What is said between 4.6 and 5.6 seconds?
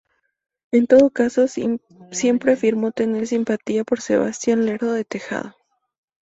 Lerdo de Tejada.